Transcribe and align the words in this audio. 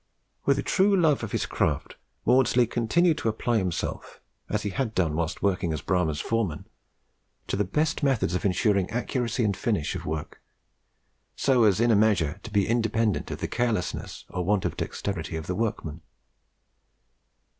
With 0.45 0.57
a 0.57 0.63
true 0.63 0.97
love 0.99 1.21
of 1.23 1.31
his 1.31 1.45
craft, 1.45 1.95
Maudslay 2.25 2.65
continued 2.65 3.19
to 3.19 3.29
apply 3.29 3.59
himself, 3.59 4.19
as 4.49 4.63
he 4.63 4.71
had 4.71 4.95
done 4.95 5.13
whilst 5.15 5.43
working 5.43 5.71
as 5.73 5.83
Bramah's 5.83 6.19
foreman, 6.19 6.65
to 7.45 7.55
the 7.55 7.63
best 7.63 8.01
methods 8.01 8.33
of 8.33 8.43
ensuring 8.43 8.89
accuracy 8.89 9.43
and 9.43 9.55
finish 9.55 9.93
of 9.93 10.07
work, 10.07 10.41
so 11.35 11.65
as 11.65 11.79
in 11.79 11.91
a 11.91 11.95
measure 11.95 12.39
to 12.41 12.49
be 12.49 12.67
independent 12.67 13.29
of 13.29 13.41
the 13.41 13.47
carelessness 13.47 14.25
or 14.29 14.43
want 14.43 14.65
of 14.65 14.75
dexterity 14.75 15.35
of 15.35 15.45
the 15.45 15.53
workman. 15.53 16.01